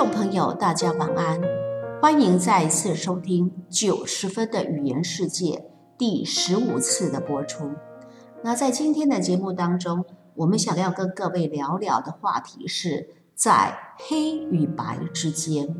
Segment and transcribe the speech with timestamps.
[0.00, 1.38] 众朋友，大家晚安，
[2.00, 5.66] 欢迎再一次收听九十分的语言世界
[5.98, 7.72] 第十五次的播出。
[8.42, 15.76] 那在今天的节目当中，我们想要跟各位聊聊的话题是在黑与白之间。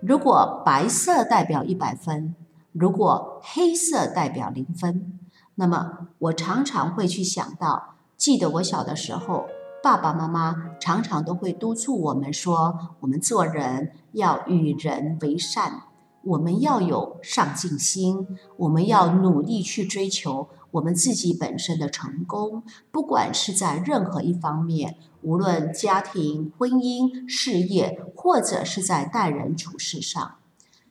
[0.00, 2.34] 如果白色代表一百分，
[2.72, 5.20] 如果黑色代表零分，
[5.54, 9.46] 那么我常常会去想到，记得我小的时候。
[9.84, 15.82] 爸爸妈妈常常都会督促我们说：“我们做人要与人为善，
[16.22, 22.62] 我们要有上进心，我们要努力去追求我们自己本身的成功。
[22.90, 30.36] 不管是在任何一方面，无论家庭、婚姻、事业，或者是在待人处事上，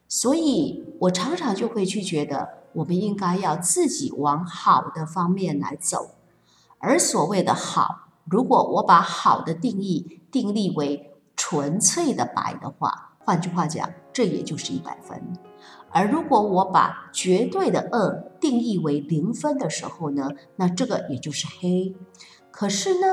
[0.08, 6.12] 所以我常常就会去觉得，我们应该要自己往好的方面来走，
[6.78, 15.20] 而所谓的好。”如果我把好的定义定立为纯粹的白的话，换句话讲，这也就是一百分；
[15.92, 21.96] 而如果我把绝对的恶定义为零分的时候呢，那这个也就是黑。
[22.52, 23.08] 可是呢，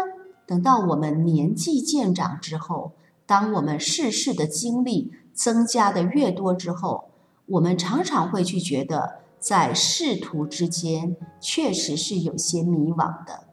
[0.47, 2.93] 等到我们年纪渐长之后，
[3.27, 7.11] 当我们世事的经历增加的越多之后，
[7.47, 13.50] 我们常常会去觉得，在仕途之间确实是有些迷惘的。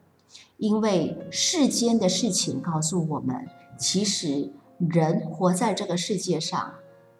[0.58, 6.73] 因为世间的事情告诉我们，其实人活在这个世界上，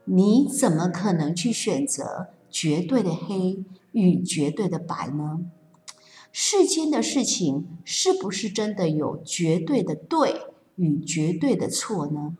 [0.06, 5.42] 你怎么可能去选择绝对的黑与绝对的白呢？
[6.32, 10.42] 世间的事情是不是真的有绝对的对
[10.76, 12.38] 与绝对的错呢？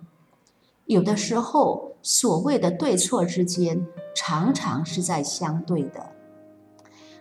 [0.86, 6.12] 有的时候，所谓的对错之间，常常是在相对的。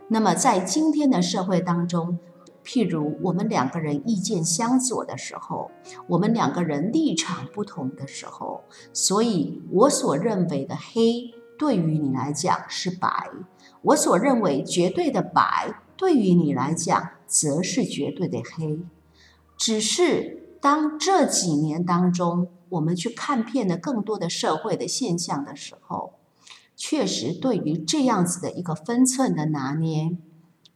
[0.09, 2.19] 那么，在今天的社会当中，
[2.67, 5.71] 譬如我们两个人意见相左的时候，
[6.09, 13.31] 我们两个人立场不同的时候，所以我所认为的黑对于你来讲是白，
[13.83, 18.81] 我所认为绝对的白对于你来讲则是绝对的黑。
[19.57, 26.15] 只是当这几年当中，我们去看遍了更多的社会的现象的时候，
[26.75, 30.17] 确实对于这样子的一个分寸的拿捏。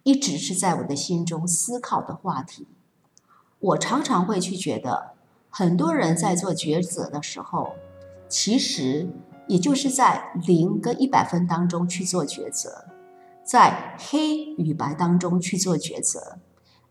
[0.03, 2.67] 一直是在我的心中思考的话题。
[3.59, 5.13] 我常常会去觉得，
[5.51, 7.75] 很多人在做抉择的时候，
[8.29, 9.09] 其实
[9.47, 12.87] 也就是在零跟一百分当中去做抉择，
[13.45, 16.39] 在黑与白当中去做抉择。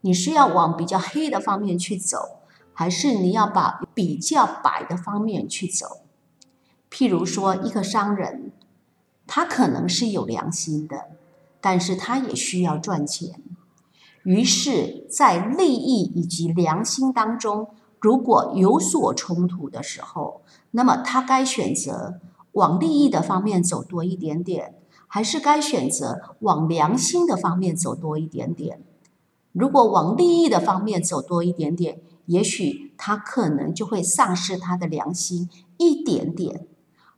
[0.02, 2.40] 你是要往比较黑的方面去走，
[2.74, 6.02] 还是你要把比较白的方面去走？
[6.92, 8.52] 譬如说，一个商人，
[9.25, 11.09] 他可能是有良心的。
[11.62, 13.42] 但是他也需要赚钱，
[14.24, 22.19] 于是，在利益以及良心当中，如果有所冲突的时候，那么他该选择
[22.53, 24.75] 往利益的方面走多一点点，
[25.08, 28.81] 还是该选择往良心的方面走多一点点？
[29.52, 36.68] 如果往利益的方面走多一点点，也许他可能就会丧失他的良心一点点。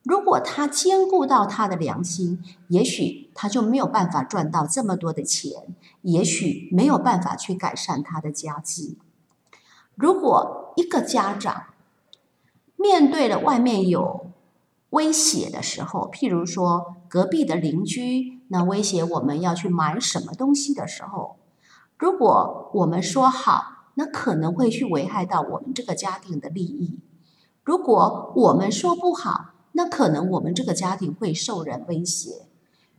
[0.04, 8.98] 如果他兼顾到他的良心，也许他就没有办法赚到这么多的钱，也许没有办法去改善他的家计。
[9.96, 11.66] 如果一个家长
[12.76, 14.32] 面对了外面有
[14.92, 21.38] 威胁的时候，譬如说隔壁的邻居那威胁我们要去买什么东西的时候，
[21.98, 27.00] 如果我们说好，那可能会去危害到我们这个家庭的利益；
[27.64, 32.48] 如果我们说不好，那可能我们这个家庭会受人威胁，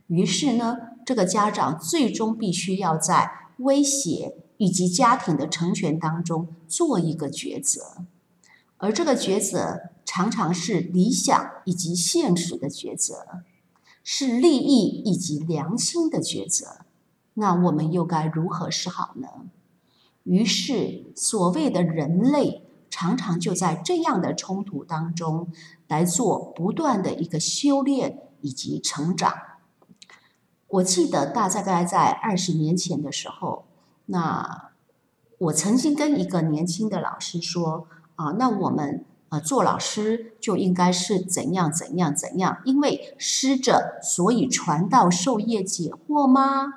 [0.07, 8.05] 于是呢，这个家长最终必须要在威胁以及家庭的成全当中做一个抉择，
[8.77, 13.43] 而这个抉择常常是理想以及现实的抉择，
[14.03, 16.85] 是利益以及良心的抉择。
[17.35, 19.27] 那我们又该如何是好呢？
[20.23, 22.63] 于是，所谓的人类。
[22.95, 25.51] 常常就在这样的冲突当中
[25.87, 29.33] 来做不断的一个修炼以及成长。
[30.73, 33.65] 我记得大概在二十年前的时候，
[34.07, 34.71] 那
[35.37, 46.73] 我曾经跟一个年轻的老师说：“啊，那我们呃做老师就应该是怎样怎样怎样，因为师者，所以传道授业解惑吗？”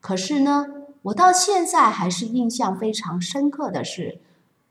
[0.00, 0.66] 可是呢，
[1.02, 4.20] 我到现在还是印象非常深刻的是。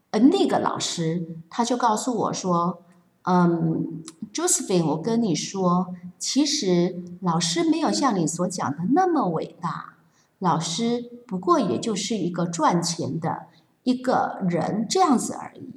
[0.10, 2.84] 呃那个老师他就告诉我说
[3.26, 4.04] ：“嗯
[4.34, 9.96] ，Josephine，我跟你说，其实老师没有像你所讲的那么伟大，
[10.40, 13.48] 老师不过也就是一个赚钱的
[13.84, 15.70] 一个人这样子而已。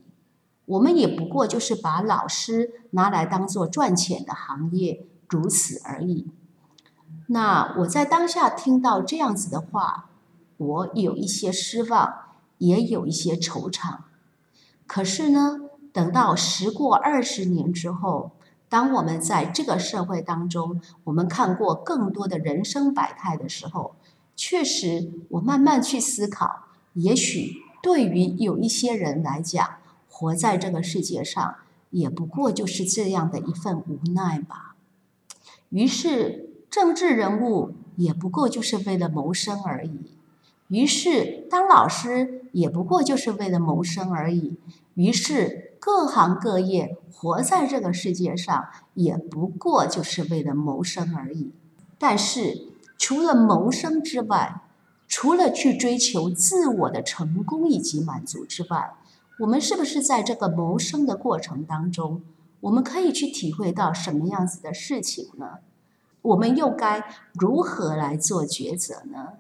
[0.65, 6.27] 我们也不过就是把老师拿来当做赚钱的行业，如此而已。
[7.29, 10.11] 那我在当下听到这样子的话，
[10.57, 12.13] 我有一些失望，
[12.59, 13.99] 也有一些惆怅。
[14.89, 15.61] 可是呢，
[15.97, 18.33] 等到时过二十年之后，
[18.69, 23.95] 当我们在这个社会当中，我们看过更多的人生百态的时候，
[24.37, 29.67] 确实，我慢慢去思考，也许对于有一些人来讲，
[30.11, 31.55] 活在这个世界上，
[31.89, 34.77] 也不过就是这样的一份无奈吧。
[35.71, 40.13] 于是，政治人物也不过就是为了谋生而已。
[40.69, 44.59] 于是，当老师也不过就是为了谋生而已。
[44.95, 51.53] 于是，各行各业活在这个世界上，也不过就是为了谋生而已。
[51.99, 52.69] 但是，
[52.99, 54.63] 除了谋生之外，
[55.09, 58.95] 除了去追求自我的成功以及满足之外，
[59.41, 62.23] 我们是不是在这个谋生的过程当中，
[62.61, 65.59] 我们可以去体会到什么样子的事情呢？
[66.23, 69.35] 我们又该如何来做抉择呢？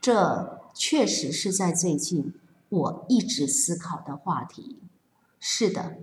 [0.00, 2.34] 这确实是在最近
[2.68, 4.80] 我一直思考的话题。
[5.46, 5.98] 是的，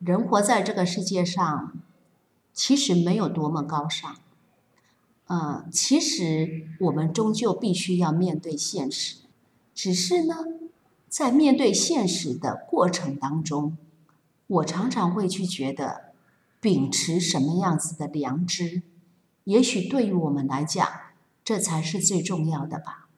[0.00, 1.72] 人活在这个世界上，
[2.52, 4.18] 其实没有多么高尚。
[5.28, 9.16] 呃，其实我们终究必须要面对现实。
[9.74, 10.44] 只是呢，
[11.08, 13.78] 在面对现实的过程当中，
[14.46, 16.12] 我常常会去觉得，
[16.60, 18.82] 秉持什么样子的良知，
[19.44, 20.86] 也许对于我们来讲，
[21.42, 23.08] 这才是最重要的吧。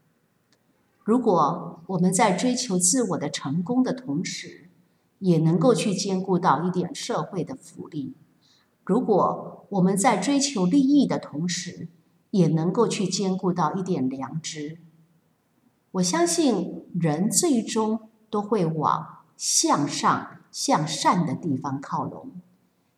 [1.02, 4.63] 如果我们在追求自我的成功的同时，
[5.24, 8.12] 也能够去兼顾到一点社会的福利；
[8.84, 11.88] 如果我们在追求利益的同时，
[12.30, 14.80] 也能够去兼顾到一点良知，
[15.92, 22.32] 我相信人最终都会往向上、向善的地方靠拢。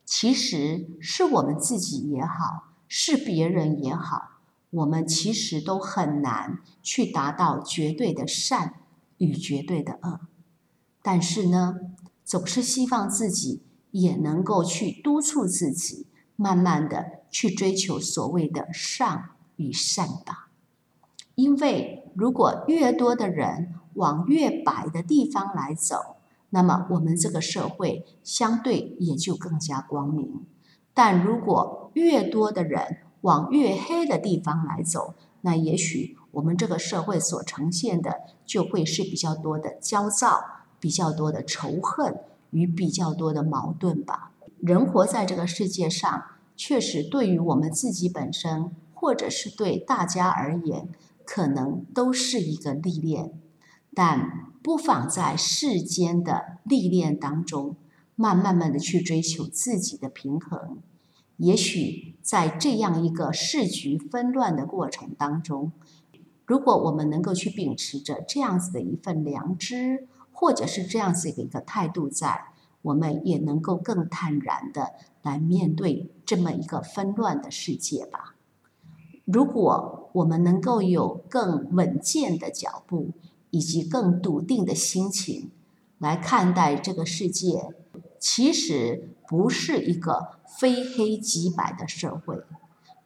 [0.05, 4.41] 其实是我们自己也好，是别人也好。
[4.71, 8.75] 我们其实都很难去达到绝对的善
[9.19, 10.21] 与绝对的恶，
[11.03, 11.77] 但是呢，
[12.27, 13.63] 总是希望自己
[13.93, 20.51] 也能够去督促自己，慢慢的去追求所谓的善与善吧。
[21.37, 26.17] 因为如果越多的人往越白的地方来走，
[26.51, 30.45] 那么我们这个社会相对也就更加光明。
[30.93, 40.41] 但如果越多的人，往越黑的地方来走，那也许我们这个社会所呈现的就会是比较多的焦躁、
[40.79, 42.19] 比较多的仇恨
[42.51, 44.33] 与比较多的矛盾吧。
[44.61, 46.25] 人活在这个世界上，
[46.57, 50.89] 确实对于我们自己本身，或者是对大家而言，
[51.25, 53.33] 可能都是一个历练。
[53.95, 57.77] 但不妨在世间的历练当中，
[58.15, 60.79] 慢慢慢的去追求自己的平衡。
[61.37, 65.71] 也许在这样一个市局纷乱的过程当中，
[66.47, 72.49] 如果我们能够去秉持着这样子的一份良知，或者是这样子的一个态度，在
[72.83, 74.93] 我们也能够更坦然的
[75.23, 78.37] 来面对这么一个纷乱的世界吧。
[79.25, 83.13] 如果我们能够有更稳健的脚步，
[83.51, 85.51] 以及更笃定的心情
[85.99, 87.71] 来看待这个世界，
[88.21, 89.13] 其实。
[89.29, 92.45] 不是一个非黑即白的社会，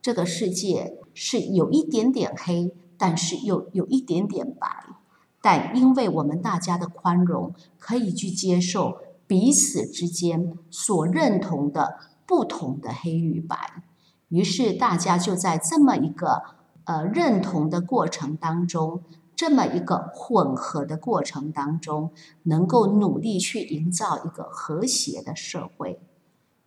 [0.03, 5.00] 这个世界是有一点点黑，但是又有一点点白。
[5.43, 13.83] 但因为我们大家的宽容，可以去接受彼此之间所认同的不同的黑与白，
[14.29, 16.43] 于是大家就在这么一个
[16.85, 19.03] 呃认同的过程当中。
[19.37, 25.99] 这么一个混合的过程当中，能够努力去营造一个和谐的社会，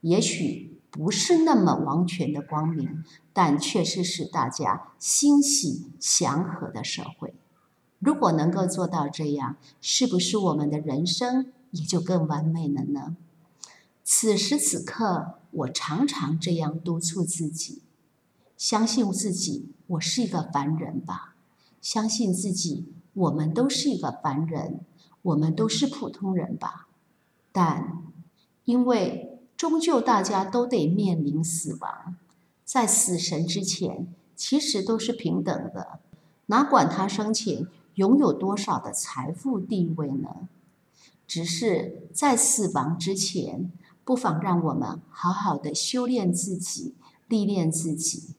[0.01, 7.32] 也许不是那么完全的光明，但确实是大家欣喜祥和的社会。
[8.03, 13.15] 如果能够做到这样，是不是我们的人生也就更完美了呢？
[14.03, 17.81] 此时此刻，我常常这样督促自己：
[18.57, 21.35] 相信自己，我是一个凡人吧。
[21.81, 24.81] 相信自己，我们都是一个凡人，
[25.21, 26.89] 我们都是普通人吧。
[27.53, 28.03] 但
[28.65, 32.17] 因为终究大家都得面临死亡，
[32.65, 35.99] 在死神之前，其实都是平等的，
[36.47, 40.47] 哪管他生前拥有多少的财富地位呢？
[41.27, 43.71] 只是在死亡之前，
[44.03, 46.95] 不妨让我们好好的修炼自己，
[47.27, 48.35] 历练自己。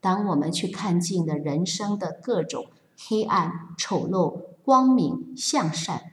[0.00, 2.66] 当我们去看尽了人生的各种。
[3.08, 6.12] 黑暗、丑陋、光明、向善，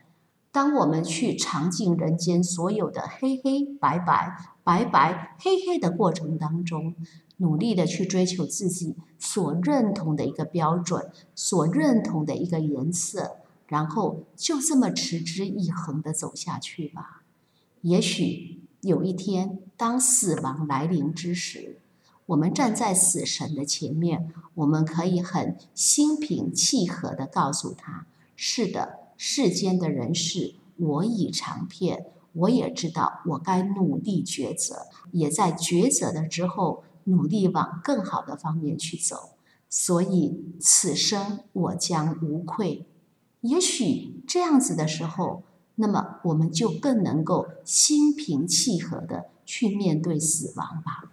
[0.50, 6.94] 当我们去尝尽人间所有的黑黑白白、白白黑黑的过程当中，
[7.38, 17.24] 努力的去追求自己所认同的一个标准、所认同的一个颜色，然后就这么持之以恒的走下去吧。
[17.80, 21.78] 也许有一天，当死亡来临之时，
[22.26, 39.30] 我们站在死神的前面，我们可以很心平气和的告诉他：“是的。”世间的人事，我已尝遍，我也知道我该努力抉择，也在抉择了之后，努力往更好的方面去走。
[39.68, 42.86] 所以此生我将无愧。
[43.42, 45.42] 也许这样子的时候，
[45.74, 51.12] 那么我们就更能够心平气和的去面对死亡吧。